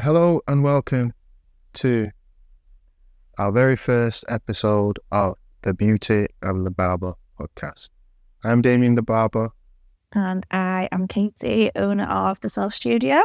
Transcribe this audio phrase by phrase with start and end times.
[0.00, 1.12] Hello and welcome
[1.72, 2.10] to
[3.36, 7.90] our very first episode of the Beauty and the Barber podcast.
[8.44, 9.50] I'm Damien the Barber.
[10.12, 13.24] And I am Katie, owner of the Self Studio.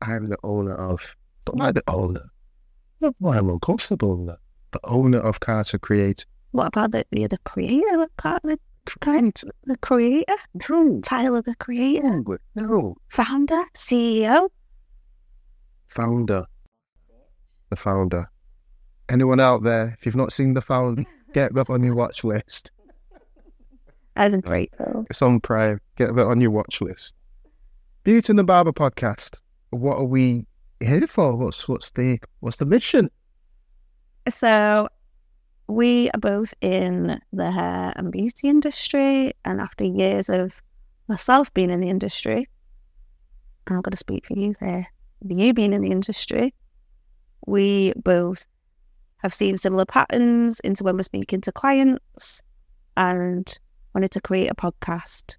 [0.00, 2.30] I'm the owner of, don't the owner.
[3.00, 4.38] Not why I'm uncomfortable with that.
[4.70, 6.26] The owner of Carter Creative.
[6.52, 7.96] What about the, the, the creator?
[7.96, 8.60] The, car- the,
[9.00, 9.34] kind,
[9.64, 10.36] the creator?
[10.70, 12.22] No, Tyler, the creator?
[12.54, 12.96] no.
[13.08, 13.64] Founder?
[13.74, 14.50] CEO?
[15.88, 16.44] Founder.
[17.70, 18.26] The founder.
[19.08, 22.70] Anyone out there, if you've not seen the founder, get that on your watch list.
[24.18, 25.06] Is a great film.
[25.08, 25.80] It's on Prime.
[25.96, 27.14] Get that on your watch list.
[28.02, 29.36] Beauty and the Barber podcast.
[29.70, 30.44] What are we
[30.80, 31.36] here for?
[31.36, 33.10] What's what's the what's the mission?
[34.28, 34.88] So,
[35.68, 39.32] we are both in the hair and beauty industry.
[39.44, 40.60] And after years of
[41.06, 42.48] myself being in the industry,
[43.68, 44.86] I'm going to speak for you here,
[45.26, 46.54] you being in the industry,
[47.46, 48.46] we both
[49.18, 52.42] have seen similar patterns into when we're speaking to clients
[52.96, 53.58] and
[53.94, 55.36] wanted to create a podcast.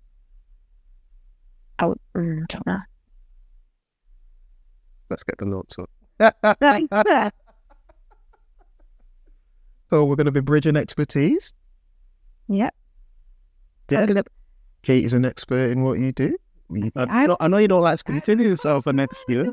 [1.80, 2.80] Out, mm, don't know.
[5.09, 5.89] Let's get the notes up.
[9.89, 11.54] so we're going to be bridging expertise.
[12.48, 12.73] yep.
[13.89, 14.02] Yeah.
[14.02, 14.28] Ab-
[14.84, 16.38] Kate is an expert in what you do.
[16.95, 19.52] I, I- know- I know you don't like to continue yourself an expert,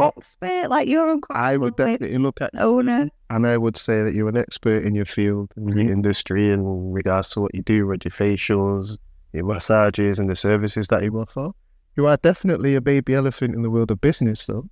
[0.00, 3.08] but expert, like you're uncomfortable I would definitely look at owner.
[3.30, 5.92] and I would say that you're an expert in your field, in the mm-hmm.
[5.92, 8.98] industry, in regards to what you do, with your facials,
[9.32, 11.50] your massages, and the services that you offer.
[11.96, 14.68] You are definitely a baby elephant in the world of business, though,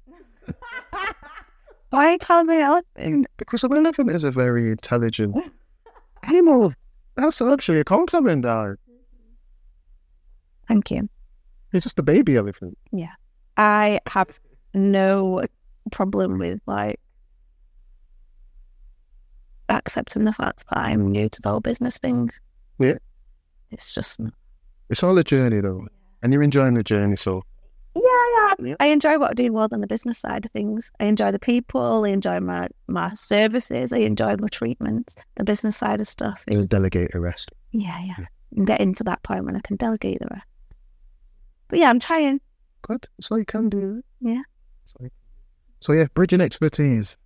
[1.91, 3.27] Why call me an elephant?
[3.36, 5.36] because an elephant is a very intelligent
[6.25, 6.72] animal.
[7.14, 8.78] That's actually a compliment, darling.
[10.66, 11.09] Thank you.
[11.72, 12.77] You're just a baby elephant.
[12.92, 13.12] Yeah.
[13.56, 14.38] I have
[14.75, 15.42] no
[15.91, 17.00] problem with like
[19.69, 22.31] accepting the fact that I'm new to the whole business thing.
[22.78, 22.94] Yeah.
[23.71, 24.21] It's just
[24.91, 25.87] It's all a journey, though,
[26.22, 27.16] and you're enjoying the journey.
[27.16, 27.43] So,
[27.97, 28.75] yeah, yeah.
[28.78, 30.91] I enjoy what I'm do more than the business side of things.
[31.00, 32.04] I enjoy the people.
[32.04, 33.93] I enjoy my my services.
[33.93, 35.16] I enjoy my treatments.
[35.37, 36.44] The business side of stuff.
[36.66, 37.50] delegate the rest.
[37.72, 38.26] Yeah, yeah.
[38.56, 40.47] And get into that point when I can delegate the rest.
[41.69, 42.41] But yeah, I'm trying.
[42.82, 43.09] Good.
[43.16, 44.04] That's all you can do.
[44.20, 44.43] Yeah.
[44.84, 45.09] So,
[45.81, 47.17] so yeah, bridging expertise.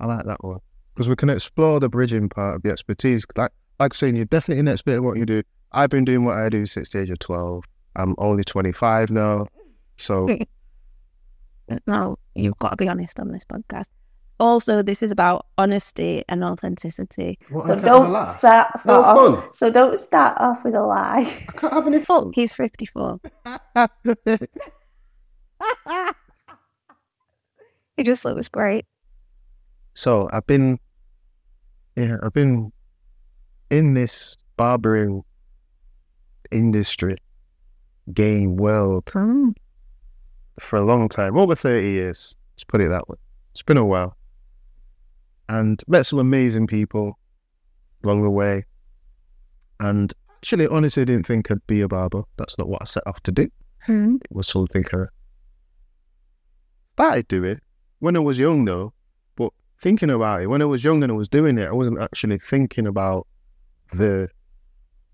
[0.00, 0.60] I like that one
[0.94, 3.24] because we can explore the bridging part of the expertise.
[3.36, 5.42] Like, like saying, you're definitely an expert in what you do.
[5.72, 7.64] I've been doing what I do since the age of twelve.
[7.96, 9.46] I'm only 25 now,
[9.96, 10.28] so
[11.86, 13.86] No, you've got to be honest on this podcast.
[14.38, 17.38] Also, this is about honesty and authenticity.
[17.62, 19.54] so don't start, start No off.
[19.54, 21.20] So don't start off with a lie.
[21.48, 22.32] I can't have any fun.
[22.34, 23.18] He's fifty-four.
[27.96, 28.84] He just looks great.
[29.94, 30.78] so I've been,
[31.96, 32.72] yeah, I've been
[33.70, 35.22] in this barbering
[36.50, 37.16] industry,
[38.12, 39.10] game world
[40.60, 42.36] for a long time, over 30 years.
[42.54, 43.16] Let's put it that way.
[43.52, 44.16] It's been a while.
[45.48, 47.18] And met some amazing people
[48.04, 48.64] along the way.
[49.80, 52.22] And actually, honestly, I didn't think I'd be a barber.
[52.36, 53.48] That's not what I set off to do.
[53.82, 54.16] Hmm.
[54.16, 55.06] It was something that I
[56.94, 57.60] started doing
[57.98, 58.92] when I was young, though.
[59.36, 62.00] But thinking about it, when I was young and I was doing it, I wasn't
[62.00, 63.26] actually thinking about
[63.92, 64.28] the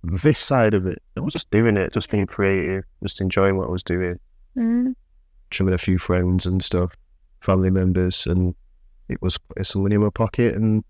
[0.05, 1.01] this side of it.
[1.17, 4.19] I was just doing it, just being creative, just enjoying what I was doing
[4.57, 4.95] Mm.
[5.61, 6.93] with a few friends and stuff,
[7.41, 8.55] family members, and
[9.09, 9.39] it was
[9.77, 10.55] money in my pocket.
[10.55, 10.85] And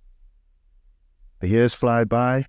[1.41, 2.47] the years fly by.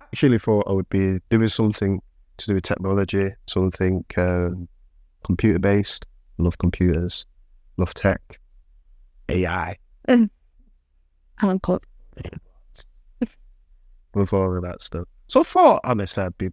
[0.00, 2.00] Actually, thought I would be doing something
[2.36, 4.68] to do with technology, something um,
[5.24, 6.06] computer based.
[6.38, 7.26] Love computers,
[7.76, 8.40] love tech,
[9.32, 9.76] AI,
[14.14, 15.04] love all of that stuff.
[15.28, 16.50] So I thought, honestly, I'd be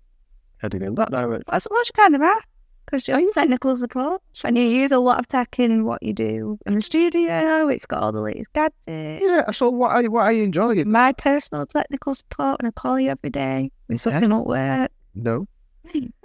[0.57, 1.43] heading in that direction.
[1.47, 2.41] That's what you kind of are.
[2.85, 6.11] Because you're in technical support and you use a lot of tech in what you
[6.11, 7.67] do in the studio.
[7.67, 8.75] It's got all the latest gadgets.
[8.87, 10.87] Yeah, so what I what I enjoy it.
[10.87, 14.91] My personal technical support, and I call you every day when something won't work.
[15.13, 15.45] No.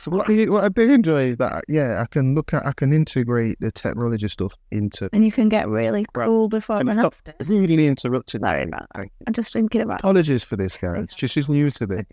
[0.00, 2.72] So what I, what I do enjoy is that yeah, I can look at I
[2.72, 7.00] can integrate the technology stuff into And you can get really cool before and and
[7.00, 7.34] after.
[7.50, 8.40] really interrupting.
[8.40, 9.08] Sorry about that.
[9.26, 10.78] I'm just thinking about Apologies for this.
[11.14, 12.06] She's she's new to this.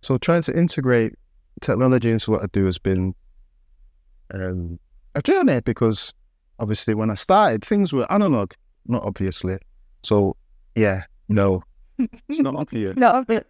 [0.00, 1.12] So trying to integrate
[1.60, 3.14] technology into what I do has been
[4.32, 4.78] um,
[5.14, 6.14] a journey because
[6.58, 8.52] obviously when I started things were analog,
[8.86, 9.58] not obviously.
[10.02, 10.36] So
[10.74, 11.62] yeah, no,
[12.28, 12.96] it's not obvious.
[12.96, 13.48] No, we think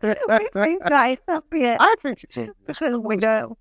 [0.85, 3.57] that it's obvious I think it's because we know.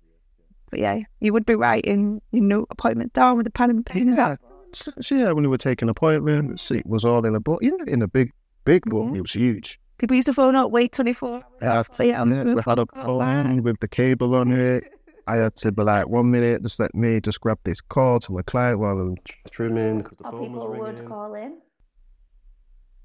[0.70, 4.14] But yeah, you would be writing your note appointments down with a pen and pen.
[4.16, 4.36] Yeah.
[4.72, 7.62] So, so yeah, when we were taking appointments, it was all in a book.
[7.62, 8.32] You know, in a big,
[8.64, 9.08] big book.
[9.08, 9.16] Mhm.
[9.16, 9.78] It was huge.
[9.98, 11.86] People used to phone up, wait 24 Yeah, hours.
[12.00, 13.42] Yeah, yeah, we had a Oh, wow.
[13.42, 14.84] phone with the cable on it.
[15.28, 18.32] I had to be like, one minute, just let me just grab this call to
[18.32, 19.14] my client while I'm
[19.50, 21.06] trimming the Or phone people would ringing.
[21.06, 21.58] call in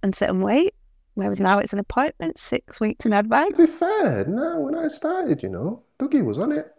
[0.01, 0.73] and sit and wait.
[1.17, 3.49] Whereas now it's an appointment six weeks in advance.
[3.49, 6.71] To be fair, no, when I started, you know, Dougie was on it.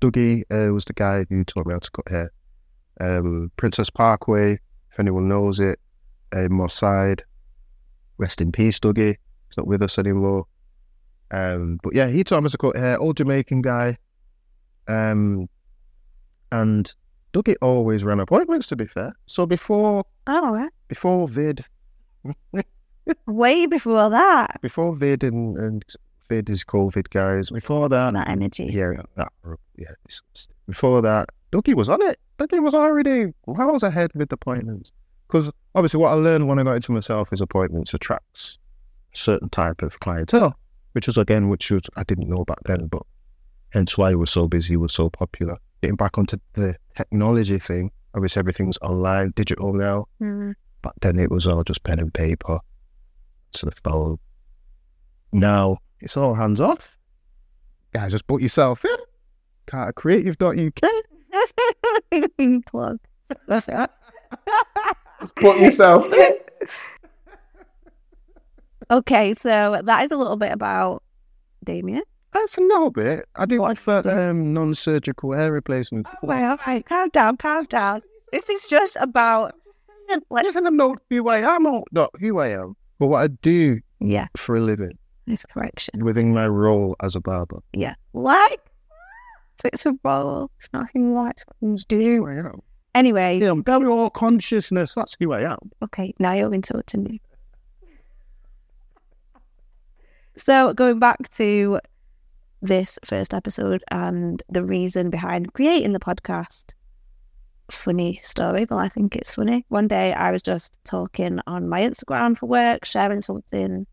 [0.00, 2.32] Dougie uh, was the guy who taught me how to cut hair.
[3.02, 4.54] Um, Princess Parkway,
[4.90, 5.78] if anyone knows it,
[6.34, 7.22] uh, Moss Side.
[8.16, 9.16] Rest in peace, Dougie.
[9.48, 10.46] He's not with us anymore.
[11.30, 12.98] Um, but yeah, he taught me how to cut hair.
[12.98, 13.98] Old Jamaican guy.
[14.88, 15.50] Um,
[16.50, 16.90] and
[17.34, 18.68] Dougie always ran appointments.
[18.68, 20.70] To be fair, so before Oh, all right.
[20.88, 21.64] before Vid,
[23.26, 24.60] Way before that.
[24.60, 25.84] before Vid and, and
[26.28, 27.50] Vid is COVID guys.
[27.50, 28.70] Before that, That energy.
[28.72, 29.32] Yeah, that,
[29.76, 29.92] yeah.
[30.66, 32.18] Before that, Dougie was on it.
[32.38, 34.92] Dougie was already miles ahead with appointments.
[35.26, 38.58] Because obviously, what I learned when I got into myself is appointments attracts
[39.14, 40.56] certain type of clientele,
[40.92, 43.02] which was again, which was I didn't know back then, but
[43.70, 45.58] hence why it was so busy, was so popular.
[45.82, 50.06] Getting back onto the technology thing, obviously everything's online, digital now.
[50.20, 50.54] Mm.
[50.82, 52.58] Back then, it was all just pen and paper
[53.52, 54.18] to the phone.
[55.32, 56.96] Now it's all hands off.
[57.94, 58.96] Yeah, just put yourself in.
[59.66, 62.64] Cartercreative.uk.
[62.66, 62.98] Plug.
[63.48, 63.90] That's it.
[65.20, 66.32] Just put yourself in.
[68.90, 71.02] Okay, so that is a little bit about
[71.64, 72.02] Damien.
[72.34, 73.26] That's a little bit.
[73.36, 73.70] I do What?
[73.78, 76.06] offer um, non-surgical hair replacement.
[76.10, 78.02] Oh, wait, all right, calm down, calm down.
[78.32, 79.54] This is just about.
[80.28, 83.26] Let's, Listen, I'm not who I am, or not who I am, but what I
[83.42, 84.96] do yeah, for a living
[85.26, 86.04] nice correction.
[86.04, 87.58] within my role as a barber.
[87.72, 88.60] Yeah, like
[89.64, 90.52] it's a role.
[90.60, 92.62] It's not who likes what you do.
[92.94, 94.94] Anyway, Yeah, I'm very all consciousness.
[94.94, 95.58] That's who I am.
[95.82, 97.20] okay, now you're insulting me.
[100.36, 101.80] So going back to
[102.60, 106.74] this first episode and the reason behind creating the podcast.
[107.72, 109.64] Funny story, but I think it's funny.
[109.68, 113.86] One day I was just talking on my Instagram for work, sharing something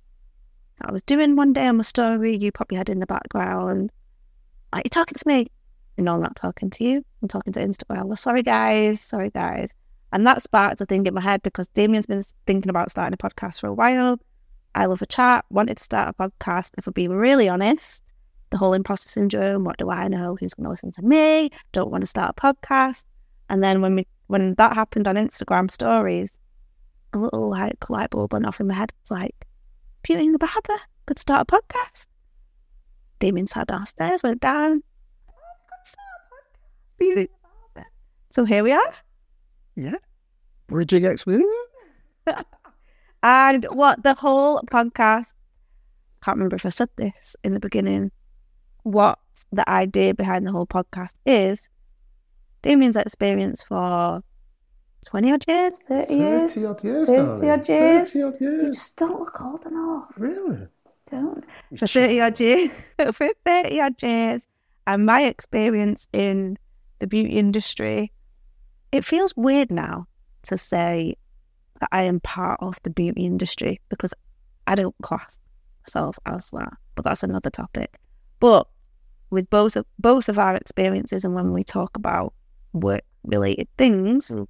[0.82, 2.36] I was doing one day on my story.
[2.36, 3.92] You probably had in the background.
[4.74, 5.48] Like, you're talking to me.
[5.98, 7.04] No, I'm not talking to you.
[7.22, 8.04] I'm talking to Instagram.
[8.04, 9.02] Well, sorry, guys.
[9.02, 9.74] Sorry, guys.
[10.12, 13.18] And that sparked a thing in my head because Damien's been thinking about starting a
[13.18, 14.20] podcast for a while.
[14.76, 16.72] I love a chat, wanted to start a podcast.
[16.78, 18.04] If I'm being really honest,
[18.50, 20.38] the whole imposter syndrome, what do I know?
[20.40, 21.50] Who's going to listen to me?
[21.72, 23.06] Don't want to start a podcast.
[23.50, 26.38] And then when we, when that happened on Instagram stories,
[27.14, 28.94] a little like light bulb went off in my head.
[29.02, 29.48] It's like,
[30.04, 32.08] Beauty and the Barber could start a podcast.
[33.20, 34.82] Damien sat downstairs, went down.
[35.28, 37.90] "Oh, we could start a podcast, Beauty and the Barber."
[38.30, 38.94] So here we are.
[39.76, 39.96] Yeah.
[40.68, 41.50] Bridging experience.
[43.22, 45.34] And what the whole podcast,
[46.24, 48.12] can't remember if I said this in the beginning,
[48.84, 49.20] what
[49.52, 51.70] the idea behind the whole podcast is
[52.62, 54.22] Damien's experience for
[55.08, 56.54] 20 odd years, 30 years.
[56.54, 57.08] 30 odd years.
[57.08, 58.14] 30 odd years.
[58.14, 60.12] 30 odd You just don't look old enough.
[60.18, 60.68] Really?
[61.10, 61.44] Don't.
[61.78, 62.72] For 30 odd years.
[63.14, 64.48] for 30 odd years.
[64.86, 66.58] And my experience in
[67.00, 68.12] the beauty industry,
[68.92, 70.08] it feels weird now
[70.44, 71.16] to say
[71.80, 74.14] that I am part of the beauty industry because
[74.68, 75.40] I don't class
[75.84, 76.74] myself as that.
[76.96, 78.00] But that's another topic.
[78.40, 78.68] But
[79.30, 82.34] with both of both of our experiences and when we talk about
[82.74, 84.48] work related things, Mm.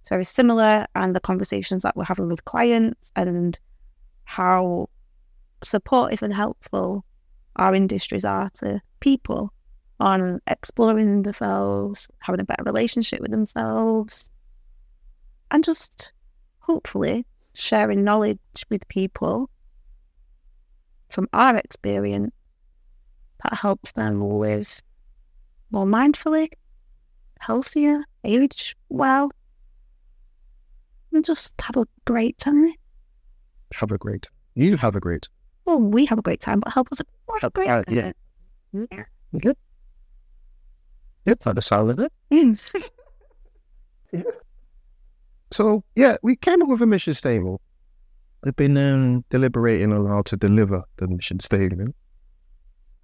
[0.00, 3.58] it's very similar and the conversations that we're having with clients and
[4.24, 4.88] how
[5.62, 7.04] supportive and helpful
[7.56, 9.52] our industries are to people
[10.00, 14.30] on exploring themselves, having a better relationship with themselves,
[15.50, 16.12] and just
[16.60, 18.38] hopefully sharing knowledge
[18.70, 19.48] with people
[21.10, 22.34] from our experience
[23.44, 24.82] that helps them live
[25.70, 26.48] more mindfully,
[27.46, 29.30] healthier, age well,
[31.12, 32.72] and just have a great time.
[33.74, 34.28] Have a great.
[34.54, 35.28] You have a great.
[35.64, 37.06] Well, we have a great time, but help us have
[37.42, 38.14] a great uh, time.
[38.72, 39.04] yeah.
[39.38, 39.56] Good.
[41.26, 42.12] Yep, that the sound of it.
[42.30, 42.74] Yes.
[45.50, 47.60] So yeah, we came up with a mission statement.
[48.42, 51.94] We've been um, deliberating on how to deliver the mission statement.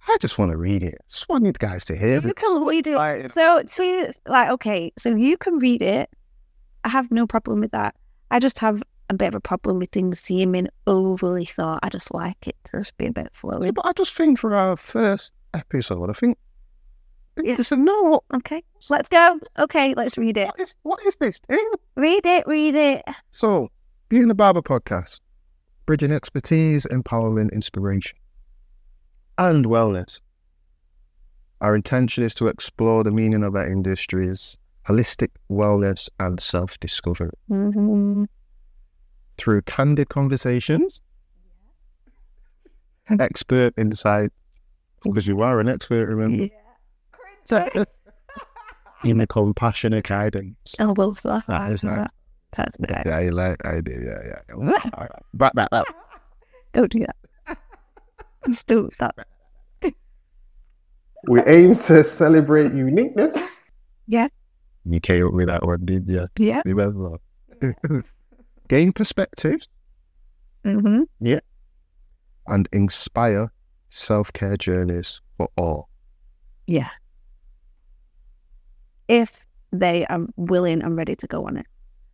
[0.07, 0.97] I just want to read it.
[1.09, 3.31] Just want you guys to hear You can read it.
[3.33, 6.09] So, so you, like, okay, so you can read it.
[6.83, 7.95] I have no problem with that.
[8.31, 11.79] I just have a bit of a problem with things seeming overly thought.
[11.83, 13.73] I just like it to just be a bit Yeah, flowy.
[13.73, 16.37] but I just think for our first episode, I think
[17.41, 17.55] Yeah.
[17.59, 18.21] It's a no.
[18.33, 19.39] Okay, let's go.
[19.59, 20.47] Okay, let's read it.
[20.47, 21.65] What is, what is this thing?
[21.95, 23.03] Read it, read it.
[23.31, 23.69] So,
[24.09, 25.19] Beauty and the Barber podcast,
[25.85, 28.17] bridging expertise, empowerment, inspiration,
[29.41, 30.21] and wellness.
[31.61, 34.57] Our intention is to explore the meaning of our industries,
[34.87, 38.25] holistic wellness, and self discovery hmm
[39.37, 41.01] through candid conversations,
[43.19, 44.31] expert insight,
[45.03, 46.47] because you are an expert, remember?
[47.49, 47.83] Yeah.
[49.03, 50.75] In a compassionate guidance.
[50.77, 52.07] Oh, well, that, That is nice.
[52.55, 53.03] That's nice.
[53.07, 54.55] Yeah, I like, I do, yeah, yeah.
[54.93, 55.09] All right.
[55.33, 55.87] Back that up.
[56.73, 57.15] Don't do that.
[58.45, 59.15] Just do that.
[61.27, 63.35] We aim to celebrate uniqueness.
[64.07, 64.27] Yeah,
[64.85, 66.27] You came up with that one, did you?
[66.37, 66.61] yeah.
[66.65, 67.17] Remember?
[68.67, 69.67] Gain perspectives
[70.63, 71.03] hmm
[72.47, 73.51] and inspire
[73.89, 75.89] self care journeys for all.
[76.67, 76.89] Yeah.
[79.07, 81.65] If they are willing and ready to go on it.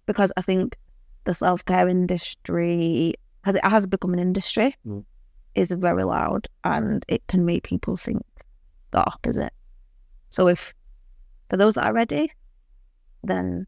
[0.06, 0.78] Because I think
[1.26, 5.06] the self care industry has it has become an industry, Mm.
[5.56, 8.22] is very loud and it can make people think
[8.91, 9.53] the opposite.
[10.29, 10.74] So if
[11.50, 12.32] for those that are ready,
[13.24, 13.65] then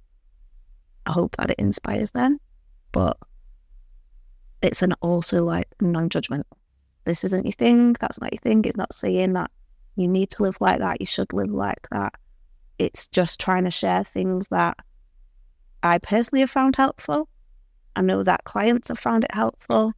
[1.06, 2.40] I hope that it inspires them.
[2.92, 3.18] But
[4.62, 6.44] it's an also like non judgmental.
[7.06, 8.64] This isn't your thing, that's not your thing.
[8.66, 9.52] It's not saying that
[9.96, 12.14] you need to live like that, you should live like that.
[12.78, 14.78] It's just trying to share things that
[15.84, 17.28] I personally have found helpful.
[17.96, 19.94] I know that clients have found it helpful.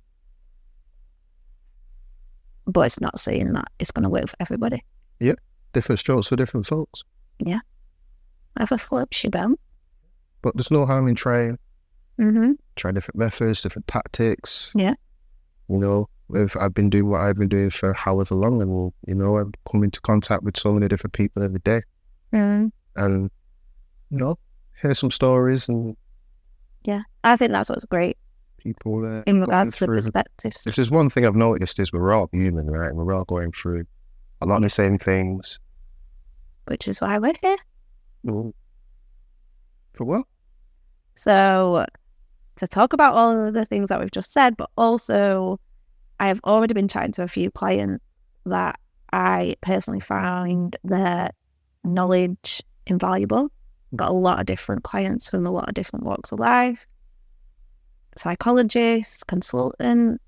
[2.65, 4.83] But it's not saying that it's going to work for everybody.
[5.21, 5.35] Yeah,
[5.73, 7.03] different strokes for different folks.
[8.53, 9.59] Whatever floats your boat.
[10.41, 11.57] But there's no harm in trying.
[12.19, 12.53] Mm-hmm.
[12.75, 14.73] Try different methods, different tactics.
[14.75, 14.95] Yeah.
[15.69, 18.93] You know, if I've been doing what I've been doing for however long, and will
[19.07, 21.81] you know, I'm coming into contact with so many different people every day,
[22.33, 23.31] mm and
[24.09, 24.37] you know,
[24.81, 25.95] hear some stories and
[26.83, 27.03] Yeah.
[27.23, 28.17] I think that's what's great
[28.57, 30.67] people uh, in regards to the perspectives.
[30.67, 32.93] If there's one thing I've noticed is we're all human, right?
[32.93, 33.85] We're all going through
[34.41, 35.59] a lot of the same things.
[36.67, 37.57] which is why we're here.
[39.93, 40.25] For what?
[41.15, 41.85] So,
[42.57, 45.59] to talk about all of the things that we've just said, but also,
[46.19, 48.03] I have already been chatting to a few clients
[48.45, 48.79] that
[49.11, 51.31] I personally find their
[51.83, 53.51] knowledge invaluable.
[53.95, 56.87] Got a lot of different clients from a lot of different walks of life
[58.17, 60.23] psychologists, consultants,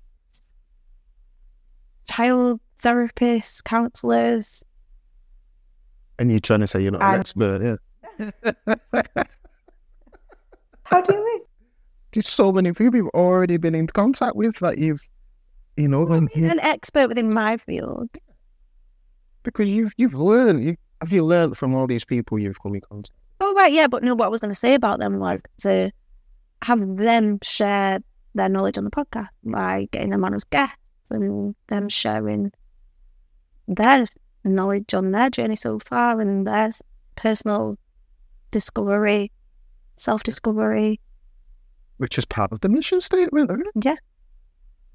[2.08, 4.62] child therapists, counselors.
[6.18, 8.30] And you're trying to say you're not an I'm- expert, yeah?
[10.84, 11.40] How do you mean?
[12.12, 15.08] There's so many people you've already been in contact with that you've,
[15.76, 18.08] you know, and you- An expert within my field.
[19.42, 20.62] because you've you've learned.
[20.64, 23.10] You, have you learned from all these people you've come in contact?
[23.40, 25.90] Oh right, yeah, but no, what I was going to say about them was to
[26.62, 27.98] have them share
[28.34, 30.76] their knowledge on the podcast by getting them on as guests
[31.10, 32.52] and them sharing
[33.66, 34.04] their
[34.44, 36.70] knowledge on their journey so far and their
[37.16, 37.76] personal
[38.50, 39.30] discovery,
[39.96, 41.00] self discovery.
[41.98, 43.84] Which is part of the mission statement, isn't it?
[43.84, 43.96] Yeah.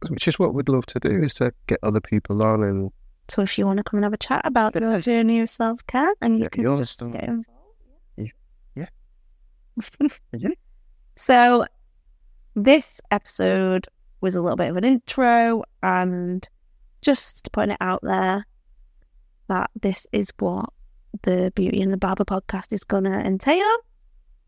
[0.10, 2.92] Which is what we'd love to do is to get other people on and
[3.28, 5.86] So if you want to come and have a chat about the journey of self
[5.88, 7.48] care, and you Yeah, can just get involved.
[8.18, 8.26] Yeah.
[8.76, 8.88] Yeah.
[10.38, 10.50] Yeah.
[11.16, 11.66] So
[12.56, 13.88] this episode
[14.22, 16.48] was a little bit of an intro and
[17.02, 18.46] just putting it out there
[19.50, 20.70] that this is what
[21.24, 23.75] the Beauty and the Barber podcast is going to entail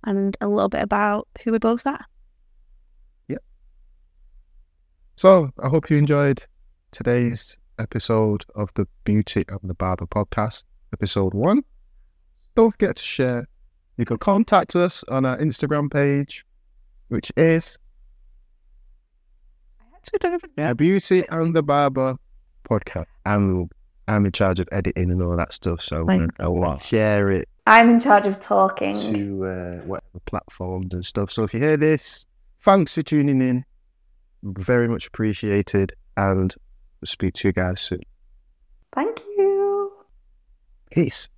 [0.06, 2.06] and a little bit about who we both are.
[3.28, 3.44] Yep.
[5.18, 6.44] So I hope you enjoyed
[6.92, 11.64] today's episode of the Beauty and the Barber podcast, episode one.
[12.56, 13.48] Don't forget to share.
[13.98, 16.46] You can contact us on our Instagram page,
[17.10, 17.78] which is
[20.58, 22.18] a Beauty and the Barber
[22.68, 23.06] podcast.
[23.26, 23.70] I'm
[24.12, 27.48] I'm in charge of editing and all that stuff, so Thank I want share it
[27.68, 28.96] I'm in charge of talking.
[29.14, 31.32] to uh, whatever platforms and stuff.
[31.32, 32.26] So if you hear this,
[32.60, 33.66] thanks for tuning in.
[34.44, 36.54] Very much appreciated, and
[37.00, 38.02] we'll speak to you guys soon.
[38.94, 39.92] Thank you.
[40.92, 41.30] Peace.